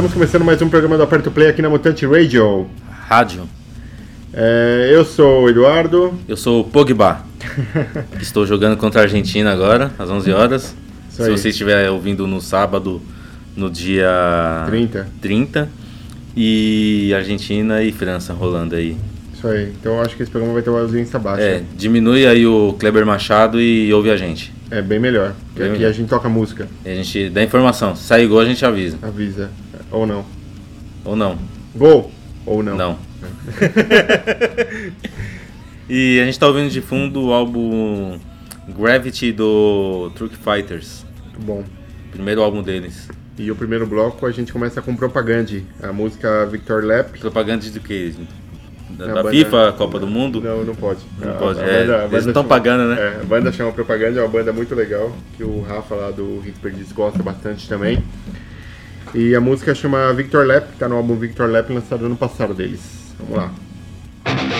[0.00, 2.66] Estamos começando mais um programa do Aperto Play aqui na Mutante Radio.
[2.90, 3.46] Rádio.
[4.32, 6.14] É, eu sou o Eduardo.
[6.26, 7.22] Eu sou o Pogba.
[8.18, 10.74] Estou jogando contra a Argentina agora, às 11 horas.
[11.06, 11.30] Isso Se aí.
[11.30, 13.02] você estiver ouvindo no sábado,
[13.54, 15.06] no dia 30.
[15.20, 15.68] 30.
[16.34, 18.96] E Argentina e França rolando aí.
[19.34, 19.70] Isso aí.
[19.78, 21.42] Então eu acho que esse programa vai ter uma audiência baixa.
[21.42, 24.50] É, diminui aí o Kleber Machado e ouve a gente.
[24.70, 25.34] É bem melhor.
[25.48, 25.90] Porque Bem aqui melhor.
[25.90, 26.68] a gente toca música.
[26.86, 27.94] E a gente dá informação.
[27.94, 28.96] Se sair gol, a gente avisa.
[29.02, 29.50] Avisa.
[29.90, 30.24] Ou não.
[31.04, 31.38] Ou não.
[31.74, 32.10] Gol!
[32.46, 32.76] Ou não.
[32.76, 32.98] Não.
[35.88, 38.18] e a gente tá ouvindo de fundo o álbum
[38.68, 41.04] Gravity do Truck Fighters.
[41.24, 41.64] Muito bom.
[42.12, 43.08] Primeiro álbum deles.
[43.38, 47.18] E o primeiro bloco a gente começa com Propaganda, a música Victor Lap.
[47.18, 48.14] Propaganda do que?
[48.90, 50.40] Da, da banda- FIFA, Copa do Mundo?
[50.40, 51.00] Não, não pode.
[51.18, 53.00] Não A- pode, a é, banda- eles banda estão pagando, né?
[53.00, 56.40] É, a banda chama Propaganda, é uma banda muito legal, que o Rafa lá do
[56.40, 58.02] Hit Perdiz gosta bastante também.
[59.14, 62.80] E a música chama Victor Lap, tá no álbum Victor Lap lançado ano passado deles.
[63.18, 64.59] Vamos lá.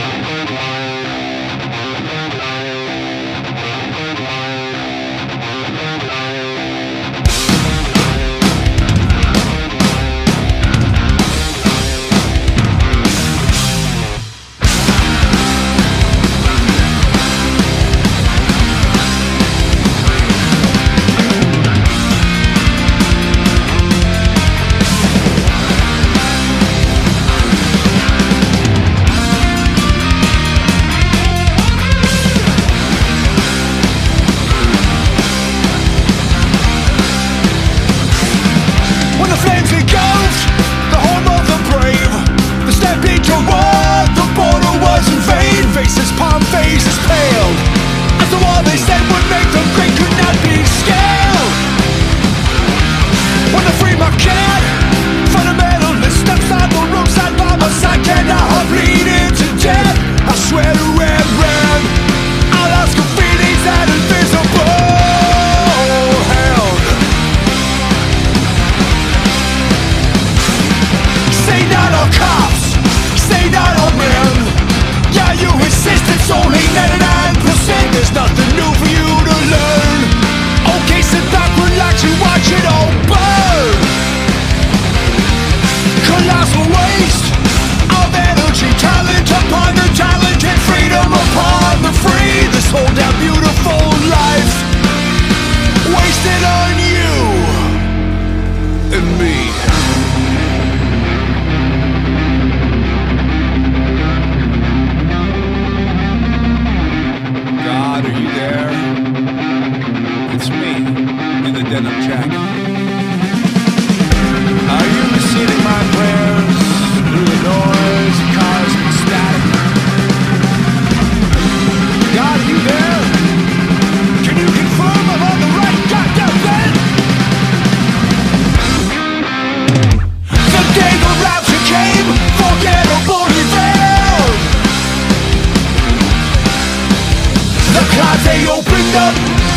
[137.95, 139.15] clouds they opened up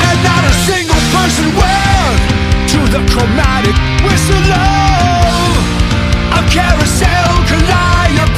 [0.10, 2.18] And not a single person went
[2.74, 5.52] To the chromatic whistle of
[6.40, 8.30] A carousel collider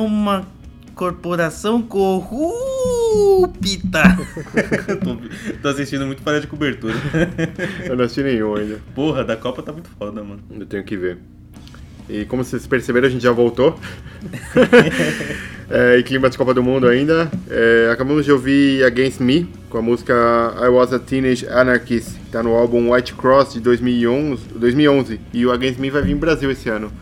[0.00, 0.46] uma
[0.94, 2.22] corporação corrupta.
[5.02, 5.18] tô,
[5.60, 6.94] tô assistindo muito para de cobertura.
[7.84, 8.80] Eu não assisti nenhum ainda.
[8.94, 10.40] Porra, da Copa tá muito foda, mano.
[10.50, 11.18] Eu tenho que ver.
[12.08, 13.78] E como vocês perceberam, a gente já voltou.
[15.70, 17.30] é, em clima de Copa do Mundo ainda.
[17.48, 20.14] É, acabamos de ouvir Against Me, com a música
[20.60, 22.14] I Was a Teenage Anarchist.
[22.14, 25.20] que Tá no álbum White Cross de 2011, 2011.
[25.32, 26.92] E o Against Me vai vir em Brasil esse ano.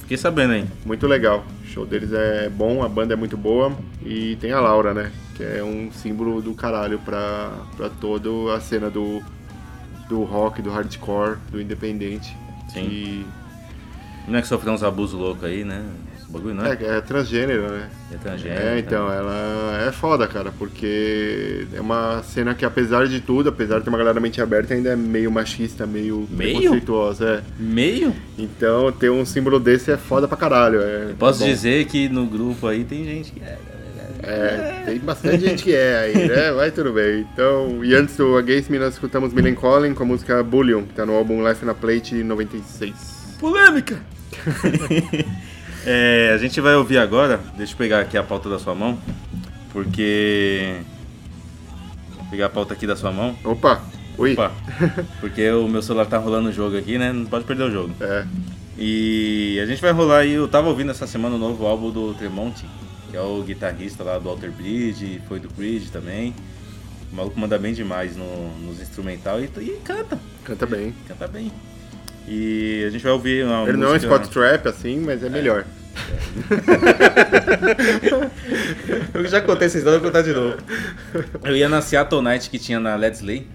[0.00, 0.64] Fiquei sabendo aí.
[0.84, 1.44] Muito legal.
[1.78, 3.72] O show deles é bom, a banda é muito boa.
[4.04, 5.12] E tem a Laura, né?
[5.36, 9.22] Que é um símbolo do caralho pra, pra toda a cena do,
[10.08, 12.36] do rock, do hardcore, do independente.
[12.72, 12.80] Sim.
[12.80, 13.26] E
[14.26, 15.84] Não é que sofreu uns abusos loucos aí, né?
[16.28, 16.72] Esse bagulho não é?
[16.78, 17.88] É, é transgênero, né?
[18.12, 18.60] É transgênero.
[18.60, 23.78] É, então, ela é foda, cara, porque é uma cena que, apesar de tudo, apesar
[23.78, 26.58] de ter uma galera mente aberta, ainda é meio machista, meio, Meio?
[26.58, 27.26] preconceituosa.
[27.26, 27.42] É.
[27.58, 28.14] Meio?
[28.36, 30.82] Então, ter um símbolo desse é foda pra caralho.
[30.82, 31.46] É, Posso bom.
[31.46, 33.58] dizer que no grupo aí tem gente que é.
[34.20, 36.50] É, tem bastante gente que é aí, né?
[36.52, 37.26] Vai tudo bem.
[37.32, 40.92] Então, e antes do Against Me, nós escutamos Millen Collin com a música Bullion, que
[40.92, 43.36] tá no álbum Life na Plate 96.
[43.40, 43.98] Polêmica!
[45.86, 48.98] É, a gente vai ouvir agora, deixa eu pegar aqui a pauta da sua mão,
[49.72, 50.80] porque.
[52.16, 53.36] Vou pegar a pauta aqui da sua mão.
[53.44, 53.80] Opa!
[54.18, 54.32] Oi!
[54.32, 54.52] Opa,
[55.20, 57.12] porque o meu celular tá rolando o jogo aqui, né?
[57.12, 57.94] Não pode perder o jogo.
[58.00, 58.26] É,
[58.76, 62.14] E a gente vai rolar aí, eu tava ouvindo essa semana o novo álbum do
[62.14, 62.66] Tremonti,
[63.10, 66.34] que é o guitarrista lá do Alter Bridge, foi do Creed também.
[67.12, 70.94] O maluco manda bem demais no, nos instrumental e, e canta, canta bem.
[71.06, 71.50] canta bem.
[72.28, 75.30] E a gente vai ouvir uma Ele não é um spot trap assim, mas é
[75.30, 75.64] melhor.
[79.14, 80.56] Eu já contei essa história, vou contar de novo.
[81.42, 83.46] Eu ia na Seattle Night que tinha na Let's Lay.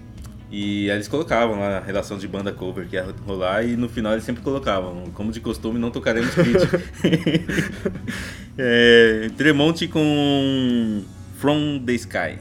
[0.50, 4.12] E eles colocavam lá a relação de banda cover que ia rolar e no final
[4.12, 6.62] eles sempre colocavam, como de costume, não tocaremos Creed.
[8.56, 11.02] é, Tremonti com
[11.38, 12.38] From the Sky.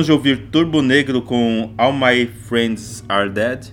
[0.00, 3.66] Acabamos de ouvir Turbo Negro com All My Friends Are Dead.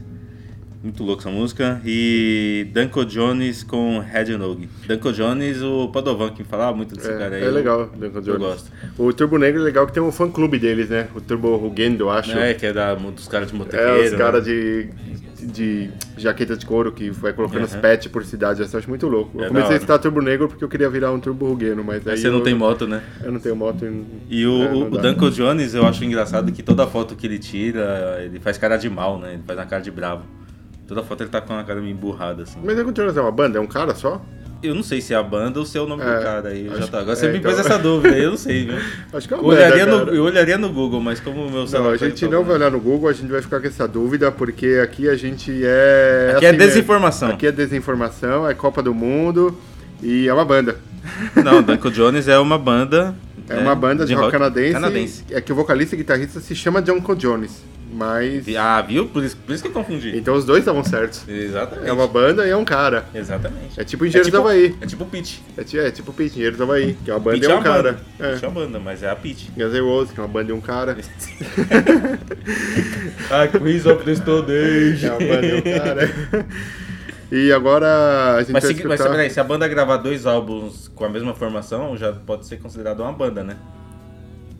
[0.83, 1.81] Muito louco essa música.
[1.85, 4.67] E Danko Jones com Head Nog.
[4.85, 7.41] Danko Jones, o Padovan que falava muito desse cara aí.
[7.43, 8.39] É, é eu- legal, Eu Jones.
[8.39, 8.71] gosto.
[8.97, 11.07] O Turbo Negro é legal que tem um fã clube deles, né?
[11.13, 12.31] O Turbo Rugendo, eu acho.
[12.37, 14.03] É, que é da, dos caras de É, motoqueiro.
[14.03, 14.53] os caras né?
[14.53, 17.81] de, de jaqueta de couro que vai colocando os Aham.
[17.81, 18.59] pets por cidade.
[18.59, 19.39] Eu acho muito louco.
[19.39, 22.07] É Eu comecei a citar Turbo Negro porque eu queria virar um Turbo Rugueno, mas
[22.07, 22.13] aí.
[22.13, 23.03] Aí você não eu, tem moto, né?
[23.23, 23.85] Eu não tenho moto.
[23.85, 24.89] E, E o, é, o.
[24.89, 28.89] Danko Jones, eu acho engraçado que toda foto que ele tira, ele faz cara de
[28.89, 29.33] mal, né?
[29.33, 30.23] Ele faz uma cara de bravo.
[30.87, 32.57] Toda foto ele tá com uma cara meio emburrada, assim.
[32.63, 33.59] Mas Duncan Jones é uma banda?
[33.59, 34.25] É um cara só?
[34.61, 36.49] Eu não sei se é a banda ou se é o nome É, do cara
[36.49, 36.69] aí.
[36.79, 36.99] já tá.
[36.99, 38.75] Agora você é, me então- pôs essa dúvida aí, eu não sei, viu?
[39.13, 41.49] Acho que é uma Eu olharia, banda, no, eu olharia no Google, mas como o
[41.51, 41.93] meu Não, celular.
[41.95, 43.87] a tá gente em não vai olhar no Google, a gente vai ficar com essa
[43.87, 46.33] dúvida, porque aqui a gente é.
[46.35, 46.67] Aqui é mesmo.
[46.67, 47.29] desinformação.
[47.29, 49.57] Aqui é desinformação, é Copa do Mundo
[50.01, 50.77] e é uma banda.
[51.43, 53.15] Não, Danko Jones é uma banda.
[53.49, 55.23] É né, uma banda de, rock, canadense, canadense.
[55.31, 57.63] É que o vocalista e guitarrista se chama Cole Jones.
[57.89, 58.45] Mas.
[58.57, 59.07] Ah, viu?
[59.07, 60.15] Por isso, por isso que eu confundi.
[60.17, 61.27] Então os dois estavam certos.
[61.27, 61.87] Exatamente.
[61.89, 63.05] É uma banda e é um cara.
[63.15, 63.79] Exatamente.
[63.79, 64.75] É tipo Engenheiros do Havaí.
[64.81, 65.39] É tipo Pitch.
[65.57, 67.53] É, ti- é tipo Pete, Engenheiros do Havaí, que é uma banda Pitch e é
[67.53, 67.83] um uma cara.
[67.93, 67.99] banda.
[68.19, 68.33] É.
[68.33, 69.49] Pitch é uma banda, mas é a Pitch.
[69.55, 70.97] Guns N' Roses, que é uma banda e um cara.
[73.31, 75.05] ah, Quiz of the Stone Age.
[75.05, 76.45] É uma banda e um cara.
[77.31, 79.11] E agora a gente Mas, vai se, mas escutar...
[79.15, 83.01] peraí, se a banda gravar dois álbuns com a mesma formação, já pode ser considerado
[83.01, 83.57] uma banda, né?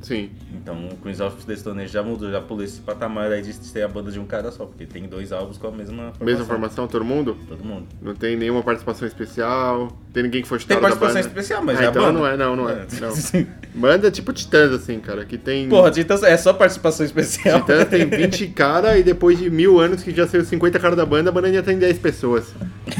[0.02, 0.30] Sim.
[0.54, 3.52] Então o Queens of the Stone Age já mudou, já pulou esse patamar aí de
[3.54, 6.26] ser a banda de um cara só, porque tem dois álbuns com a mesma formação.
[6.26, 7.36] Mesma formação, todo mundo?
[7.48, 7.88] Todo mundo.
[8.02, 9.92] Não tem nenhuma participação especial?
[10.14, 12.20] Tem ninguém que foi Tem chutado da participação especial, mas Ah, é a então banda.
[12.20, 12.86] não é, não, não é.
[13.02, 13.48] Não.
[13.76, 15.68] Banda tipo Titãs, assim, cara, que tem...
[15.70, 17.62] Porra, Titãs é só participação especial.
[17.62, 21.06] Titãs tem 20 cara e depois de mil anos que já saiu 50 cara da
[21.06, 22.54] banda, a banda ainda tem 10 pessoas.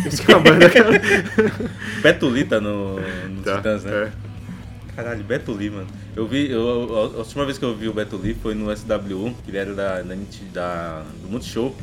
[0.06, 0.68] Isso que é uma banda,
[2.50, 3.92] tá no, no Tá, Titãs, né?
[4.24, 4.27] é.
[4.98, 5.86] Caralho, Beto Lee, mano.
[6.16, 9.34] Eu vi, eu, a última vez que eu vi o Beto Lee foi no SW1,
[9.46, 10.16] que ele era da, da,
[10.52, 11.74] da- do Multishow.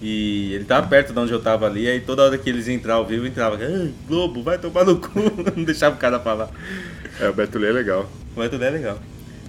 [0.00, 3.02] E ele tava perto de onde eu tava ali, aí toda hora que eles entravam
[3.02, 5.10] ao vivo, entrava, "Ai, Globo, vai tomar no cu,
[5.56, 6.48] não deixava o cara falar.
[7.20, 8.08] É, o Beto Lee é legal.
[8.36, 8.98] O Beto Lee é legal.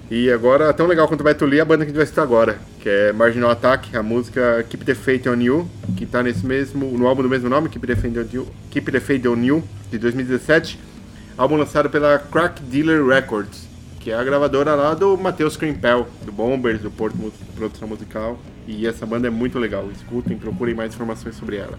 [0.10, 2.24] E agora, tão legal quanto o Beto Lee, a banda que a gente vai citar
[2.24, 6.46] agora, que é Marginal Attack, a música Keep the Faith on You, que tá nesse
[6.46, 9.44] mesmo, no álbum do mesmo nome, Keep the Faith on You, Keep the Faith on
[9.44, 10.80] You de 2017,
[11.38, 13.68] álbum lançado pela Crack Dealer Records,
[14.00, 17.18] que é a gravadora lá do Matheus Krimpel, do Bombers, do Porto
[17.56, 21.78] Produção Musical, e essa banda é muito legal, escutem, procurem mais informações sobre ela.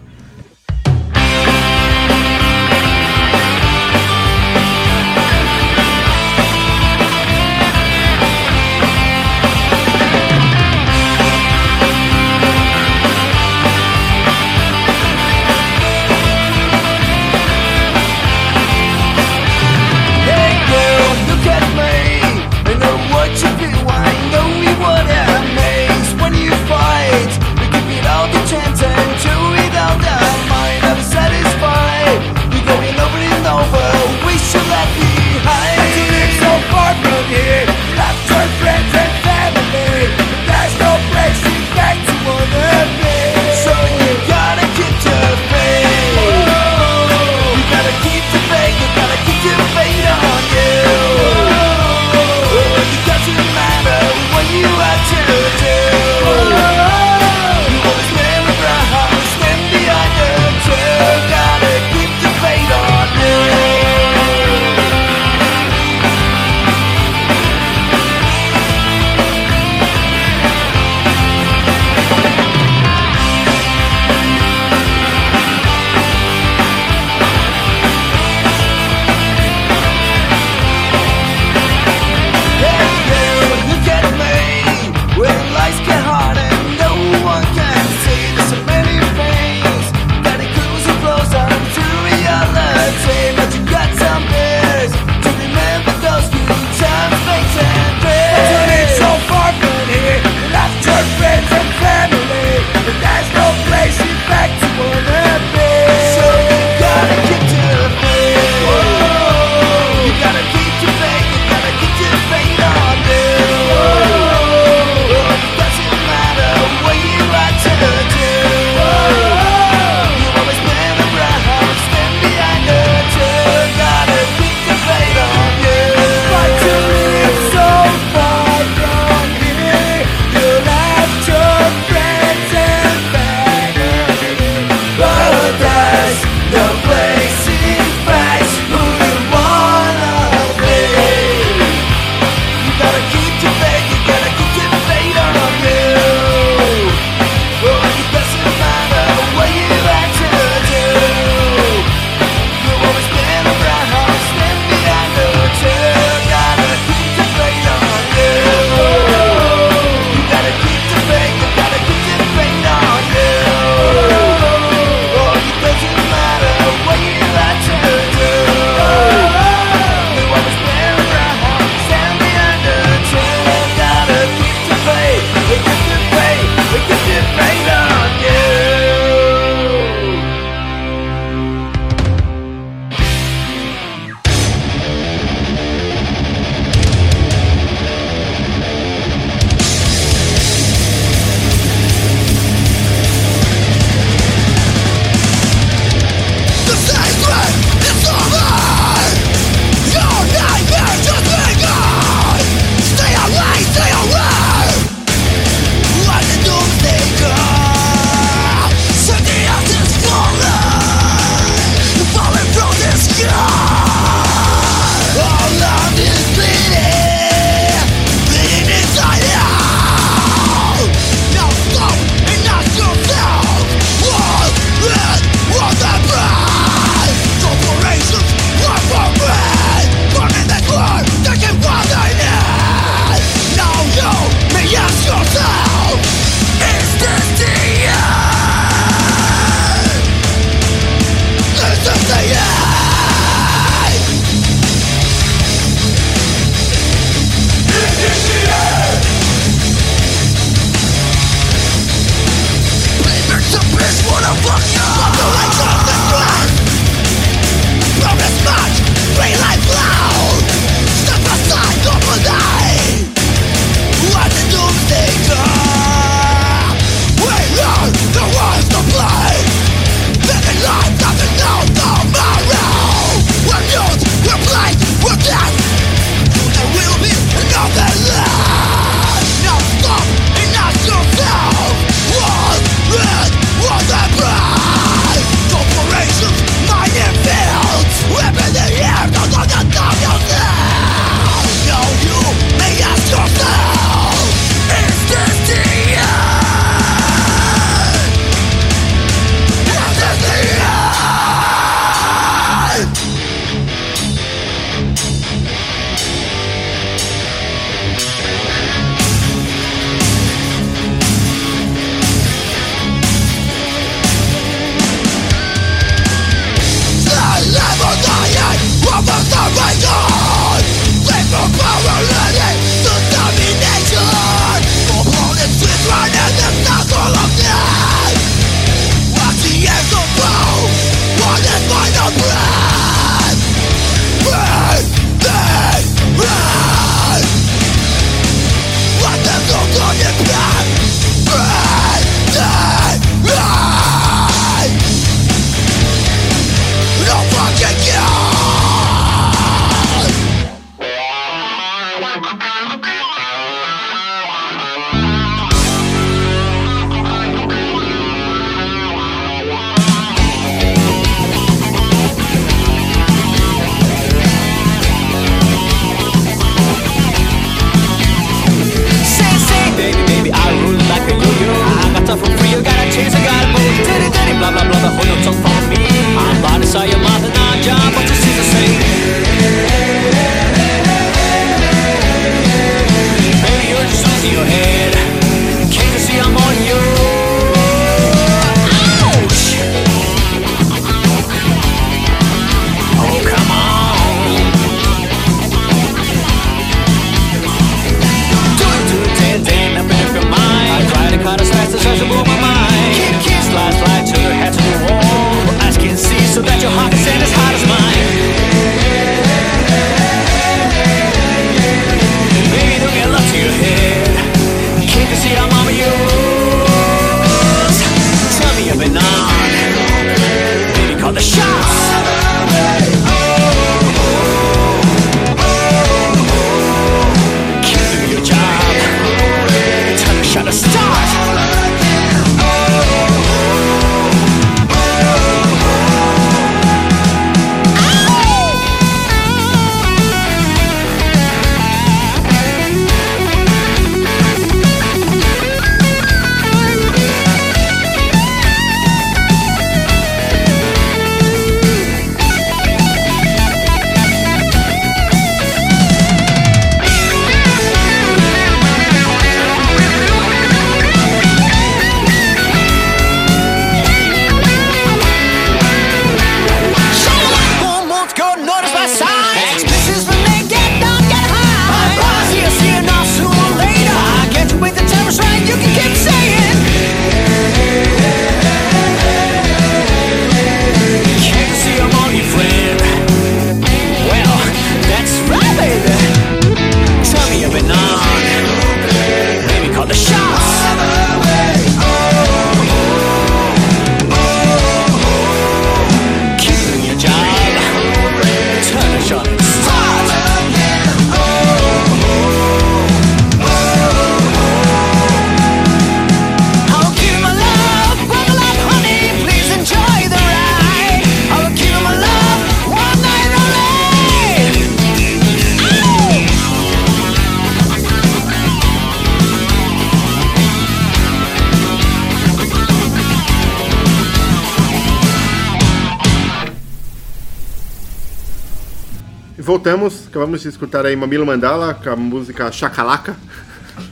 [529.61, 533.15] Voltamos, acabamos de escutar aí Mamilo Mandala com a música Chacalaca.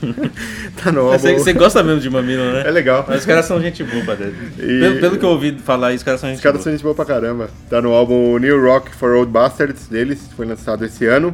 [0.84, 1.18] tá no álbum.
[1.18, 2.64] Você, você gosta mesmo de Mamilo, né?
[2.68, 3.04] É legal.
[3.08, 4.32] Mas os caras são gente boa, padre.
[4.60, 6.64] E- Pelo, pelo que eu ouvi falar os caras são gente Os caras boa.
[6.64, 7.50] são gente boa pra caramba.
[7.68, 11.34] Tá no álbum New Rock for Old Bastards deles, foi lançado esse ano.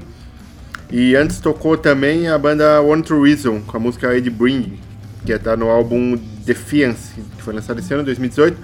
[0.90, 4.80] E antes tocou também a banda One True Reason, com a música Ed Bring,
[5.26, 8.58] que tá no álbum Defiance, que foi lançado esse ano, 2018.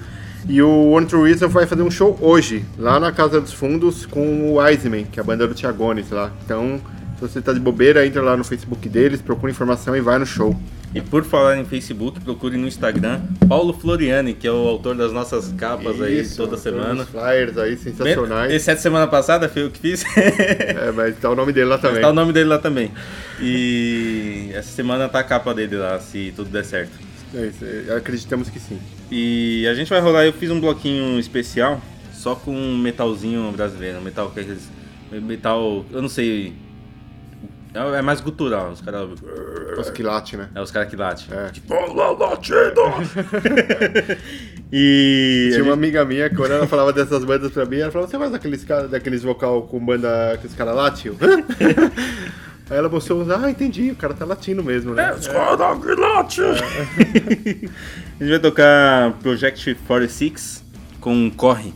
[0.48, 4.06] E o One True Reason vai fazer um show hoje, lá na Casa dos Fundos,
[4.06, 6.32] com o Iceman, que é a banda do Tiagones lá.
[6.42, 6.80] Então,
[7.16, 10.24] se você tá de bobeira, entra lá no Facebook deles, procura informação e vai no
[10.24, 10.58] show.
[10.94, 15.12] E por falar em Facebook, procure no Instagram Paulo Floriani, que é o autor das
[15.12, 17.02] nossas capas aí Isso, toda todos semana.
[17.02, 18.50] os flyers aí, sensacionais.
[18.50, 20.02] Esse é semana passada, foi eu que fiz.
[20.16, 22.00] É, mas tá o nome dele lá também.
[22.00, 22.90] tá o nome dele lá também.
[23.38, 26.92] E essa semana tá a capa dele lá, se tudo der certo.
[27.34, 28.78] É isso, é, acreditamos que sim.
[29.10, 31.80] E a gente vai rolar, eu fiz um bloquinho especial,
[32.12, 34.68] só com um metalzinho brasileiro, metal que é aqueles-
[35.10, 36.52] metal, eu não sei,
[37.74, 39.08] é é mais gutural, os caras
[39.78, 40.48] Os que late, né?
[40.54, 41.28] é os caras que late.
[41.32, 41.48] É.
[41.50, 42.82] Tipo, latindo.
[44.72, 48.16] e Tinha uma amiga minha, quando ela falava dessas bandas pra mim, ela falava, você
[48.18, 51.12] gosta daqueles, cara, daqueles vocal com banda que os caras latem?
[52.70, 55.14] Aí ela mostrou, ah, entendi, o cara tá latindo mesmo, né?
[55.14, 56.40] Que late.
[58.20, 60.64] a gente vai tocar Project 46
[61.00, 61.72] com Corre.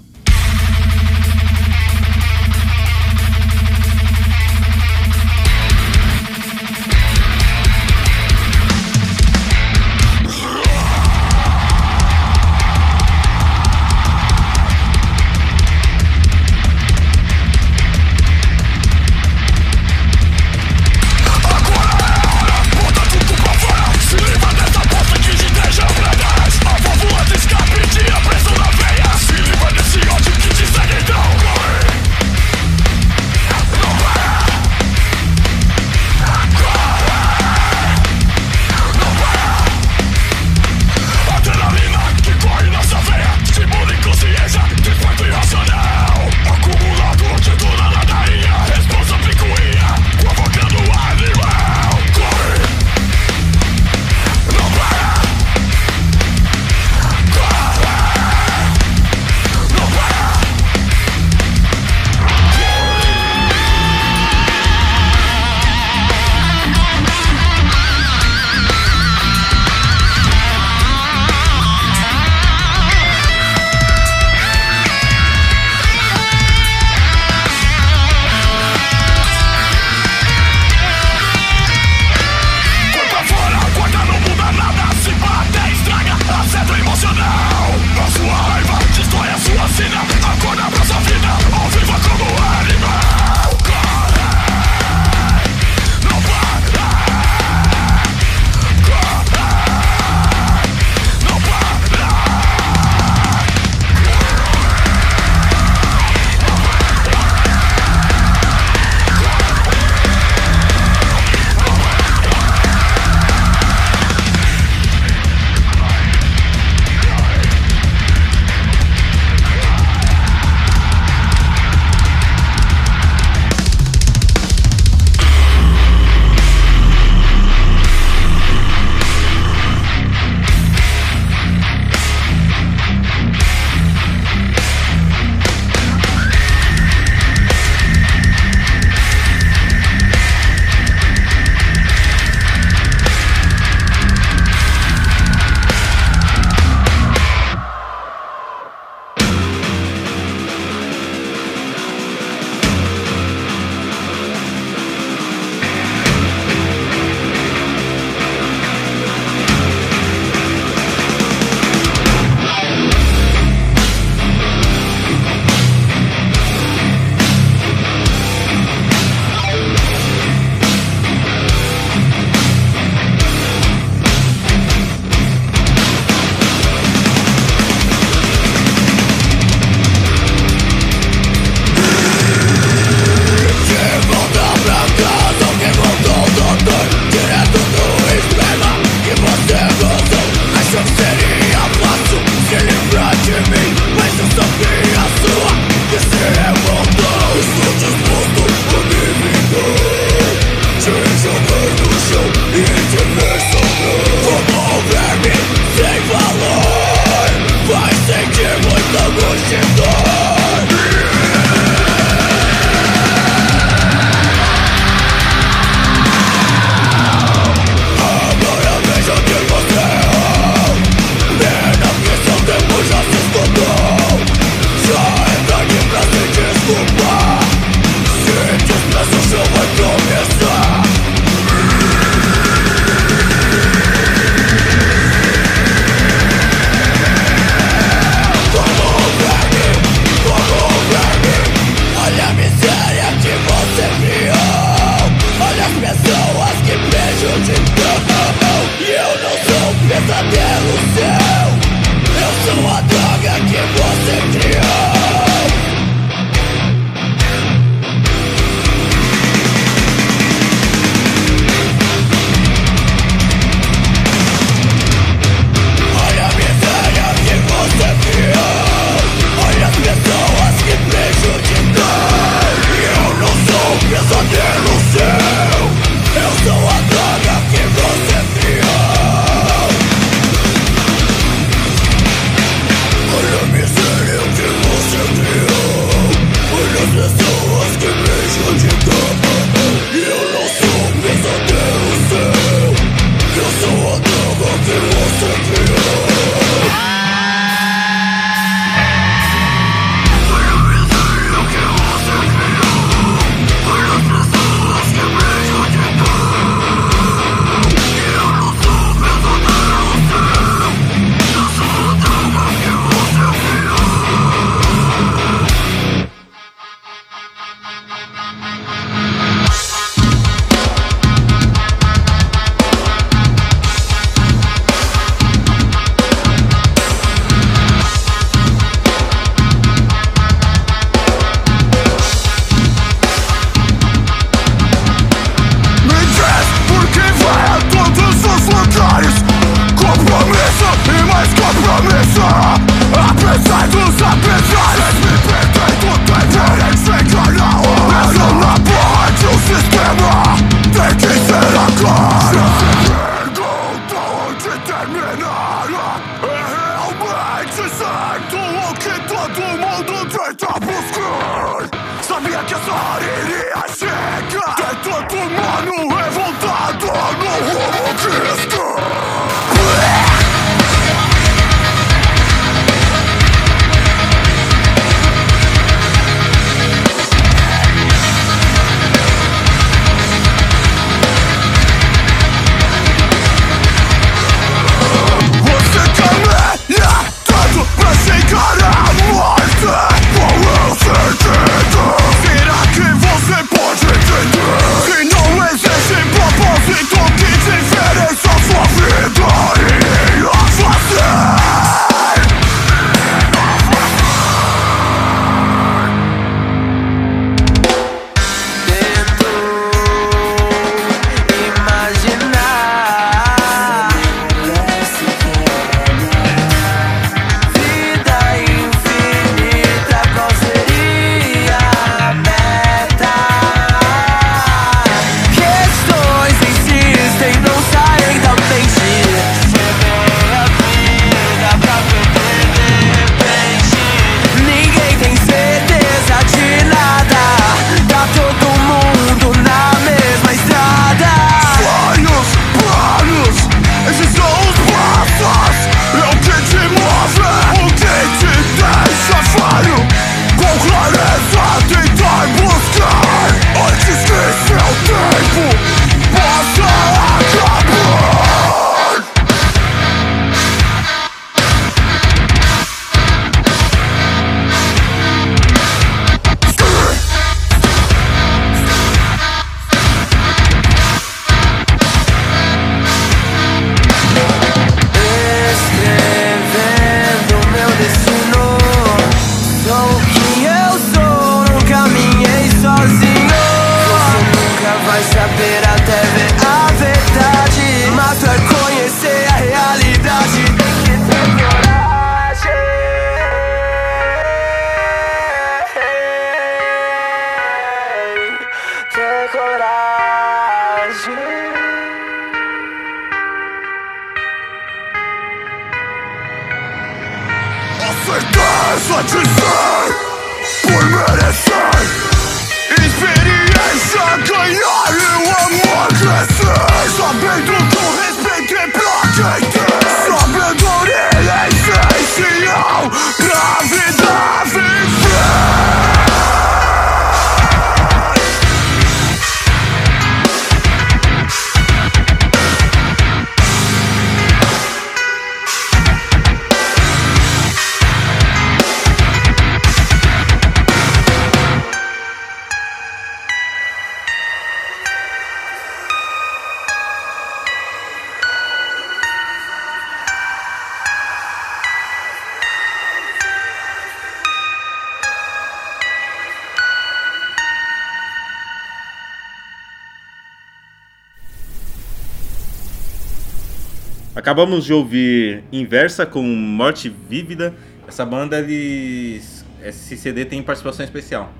[564.22, 567.52] Acabamos de ouvir Inversa com Morte Vívida.
[567.88, 569.44] Essa banda, eles.
[569.60, 571.32] Esse CD tem participação especial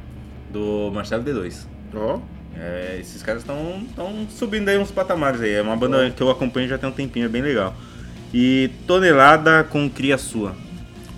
[0.51, 1.65] do Marcelo D2.
[1.95, 2.19] Ó,
[2.57, 3.87] É, esses caras estão
[4.31, 5.53] subindo aí uns patamares aí.
[5.53, 7.73] É uma banda que eu acompanho já tem um tempinho, é bem legal.
[8.35, 10.57] E Tonelada com Cria Sua.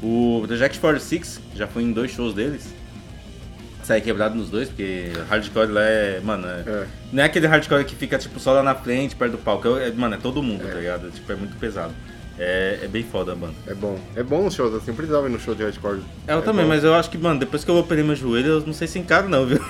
[0.03, 2.75] O The Jack 46 já foi em dois shows deles.
[3.85, 6.21] Sai quebrado nos dois, porque hardcore lá é.
[6.25, 6.87] Mano, é, É.
[7.13, 9.77] não é aquele hardcore que fica tipo só lá na frente, perto do palco.
[9.77, 11.11] É, mano, é todo mundo, tá ligado?
[11.11, 11.93] Tipo, é muito pesado.
[12.39, 13.55] É, é bem foda a banda.
[13.67, 13.97] é bom.
[14.17, 16.01] É bom os shows assim, eu precisava ir no show de hardcore.
[16.27, 16.71] Eu é também, bom.
[16.71, 18.99] mas eu acho que, mano, depois que eu operei meu joelho, eu não sei se
[18.99, 19.61] encaro não, viu?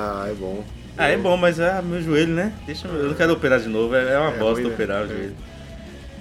[0.00, 0.64] Ah, é bom.
[0.98, 2.54] Ah, é bom, mas ah, meu joelho, né?
[2.64, 4.70] Deixa, eu eu não quero operar de novo, é é uma É bosta né?
[4.72, 5.08] operar o É.
[5.08, 5.34] joelho.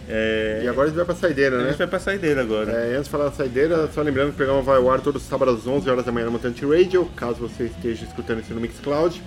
[0.07, 1.69] É, E agora a gente vai pra saideira, a né?
[1.69, 2.71] gente vai pra saideira agora.
[2.71, 5.19] É, antes de falar da saideira, só lembrando que o programa vai ao ar todo
[5.19, 8.61] sábado às 11 horas da manhã na Mutante Radio, caso você esteja escutando isso no
[8.61, 9.21] Mixcloud.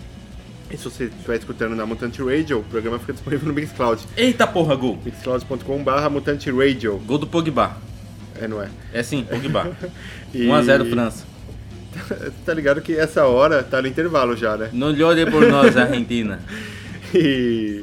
[0.70, 4.07] E se você estiver escutando na Mutante Radio, o programa fica disponível no Mixcloud.
[4.16, 4.99] Eita porra, gol!
[5.05, 6.99] mixcloud.com.br Mutante Radio.
[7.07, 7.76] Gol do Pogba.
[8.41, 8.68] É, não é?
[8.93, 9.70] É sim, Pogba.
[10.35, 11.24] E- 1x0 França.
[12.45, 14.68] tá ligado que essa hora tá no intervalo já, né?
[14.72, 16.39] Não llore por nós, Argentina.
[17.14, 17.83] E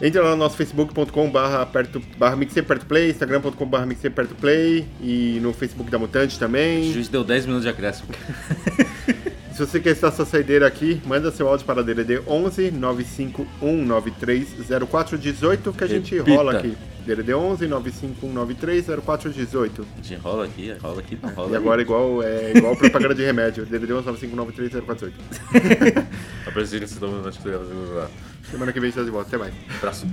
[0.00, 4.34] entra lá no nosso facebook.com barra perto barra mixer perto play, instagram.com barra mixer perto
[4.34, 6.92] play e no Facebook da Mutante O também.
[6.92, 8.08] juiz deu 10 minutos de acréscimo.
[9.52, 14.48] Se você quer estar essa saideira aqui, manda seu áudio para DDD 11 95193
[14.88, 16.36] 0418 que a gente Repita.
[16.36, 16.76] rola aqui.
[17.04, 19.82] DDD 11 95193 0418.
[19.82, 23.24] A gente rola aqui, rola aqui, não rola E agora igual, é, igual propaganda de
[23.24, 23.66] remédio.
[23.66, 26.06] DDD 11 95193 0418.
[26.46, 27.58] Apresenta esse nome no Netflix
[27.94, 28.08] lá.
[28.50, 29.28] Semana que vem a gente tá de volta.
[29.28, 29.54] Até mais.
[29.76, 30.06] Abraço.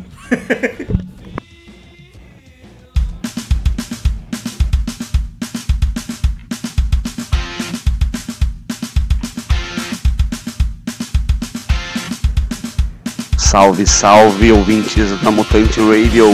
[13.38, 16.28] Salve, salve, ouvintes da Mutante Radio.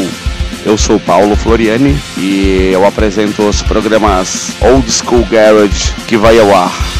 [0.66, 6.56] Eu sou Paulo Floriani e eu apresento os programas Old School Garage que vai ao
[6.56, 6.90] ar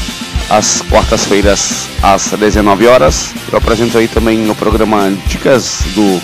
[0.52, 3.34] às quartas-feiras às 19 horas.
[3.50, 6.22] Eu apresento aí também o programa Dicas do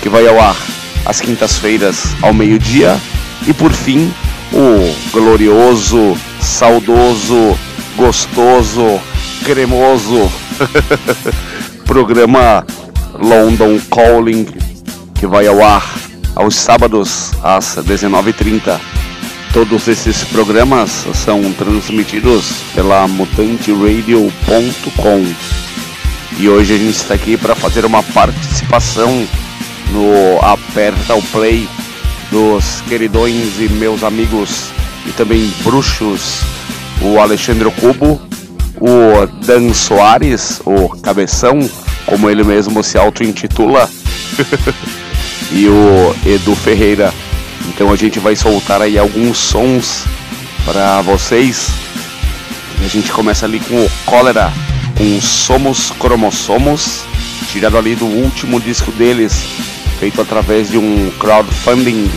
[0.00, 0.56] que vai ao ar
[1.04, 2.96] às quintas-feiras ao meio-dia.
[3.48, 4.12] E por fim,
[4.52, 7.58] o glorioso, saudoso,
[7.96, 9.00] gostoso,
[9.44, 10.30] cremoso
[11.84, 12.64] programa
[13.18, 14.46] London Calling,
[15.14, 15.84] que vai ao ar
[16.36, 18.93] aos sábados às 19h30.
[19.54, 25.24] Todos esses programas são transmitidos pela mutanteradio.com.
[26.40, 29.24] E hoje a gente está aqui para fazer uma participação
[29.92, 31.68] no Aperta o Play
[32.32, 34.72] dos queridões e meus amigos
[35.06, 36.40] e também bruxos,
[37.00, 38.20] o Alexandre Cubo,
[38.80, 41.60] o Dan Soares, o Cabeção,
[42.06, 43.88] como ele mesmo se auto-intitula,
[45.52, 47.14] e o Edu Ferreira.
[47.68, 50.04] Então a gente vai soltar aí alguns sons
[50.64, 51.68] para vocês.
[52.84, 54.52] A gente começa ali com o Cólera,
[54.96, 57.04] com Somos Cromossomos,
[57.50, 59.46] tirado ali do último disco deles,
[59.98, 62.10] feito através de um crowdfunding,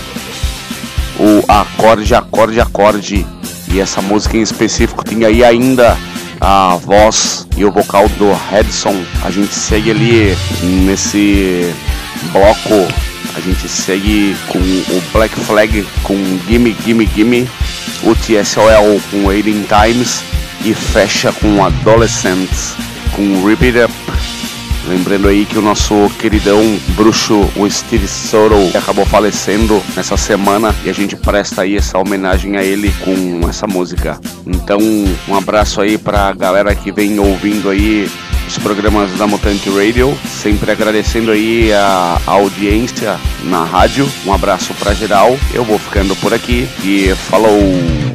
[1.19, 3.27] o Acorde, Acorde, Acorde.
[3.71, 5.97] E essa música em específico tem aí ainda
[6.39, 8.95] a voz e o vocal do Redson.
[9.23, 11.73] A gente segue ali nesse
[12.31, 12.87] bloco.
[13.37, 16.15] A gente segue com o Black Flag com
[16.47, 17.47] Gimme Gimme Gimme,
[18.01, 20.23] o TSOL com Waiting Times
[20.65, 22.75] e fecha com Adolescents
[23.15, 23.93] com Rip It Up.
[24.87, 26.63] Lembrando aí que o nosso queridão
[26.95, 32.57] bruxo, o Steve Sorrow, acabou falecendo nessa semana e a gente presta aí essa homenagem
[32.57, 34.19] a ele com essa música.
[34.47, 34.79] Então,
[35.27, 38.09] um abraço aí pra galera que vem ouvindo aí
[38.47, 44.09] os programas da Mutante Radio, sempre agradecendo aí a audiência na rádio.
[44.25, 45.37] Um abraço pra geral.
[45.53, 48.06] Eu vou ficando por aqui e falou!